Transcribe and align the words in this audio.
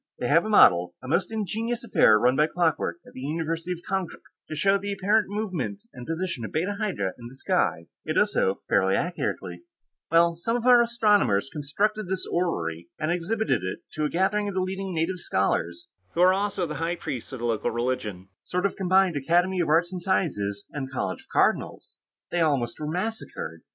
They 0.17 0.27
have 0.29 0.45
a 0.45 0.49
model, 0.49 0.95
a 1.03 1.07
most 1.07 1.31
ingenious 1.31 1.83
affair 1.83 2.17
run 2.17 2.35
by 2.35 2.47
clockwork, 2.47 2.97
at 3.05 3.13
the 3.13 3.19
University 3.21 3.71
of 3.73 3.83
Konkrook, 3.87 4.23
to 4.49 4.55
show 4.55 4.79
the 4.79 4.91
apparent 4.91 5.27
movement 5.29 5.81
and 5.93 6.07
position 6.07 6.43
of 6.43 6.51
Beta 6.51 6.77
Hydrae 6.79 7.11
in 7.19 7.27
the 7.27 7.35
sky; 7.35 7.85
it 8.03 8.13
does 8.13 8.33
so 8.33 8.61
fairly 8.67 8.95
accurately. 8.95 9.61
"Well, 10.09 10.35
some 10.35 10.55
of 10.55 10.65
our 10.65 10.81
astronomers 10.81 11.51
constructed 11.53 12.07
this 12.07 12.25
orrery, 12.25 12.89
and 12.99 13.11
exhibited 13.11 13.61
it 13.63 13.81
to 13.91 14.05
a 14.05 14.09
gathering 14.09 14.47
of 14.47 14.55
the 14.55 14.61
leading 14.61 14.91
native 14.95 15.19
scholars, 15.19 15.89
who 16.15 16.21
are 16.21 16.33
also 16.33 16.65
the 16.65 16.73
high 16.81 16.95
priests 16.95 17.31
of 17.31 17.37
the 17.37 17.45
local 17.45 17.69
religion. 17.69 18.29
Sort 18.43 18.65
of 18.65 18.75
combined 18.75 19.15
Academy 19.15 19.59
of 19.59 19.69
Arts 19.69 19.93
and 19.93 20.01
Sciences 20.01 20.65
and 20.71 20.89
College 20.89 21.21
of 21.21 21.29
Cardinals. 21.31 21.97
They 22.31 22.41
almost 22.41 22.79
were 22.79 22.89
massacred. 22.89 23.61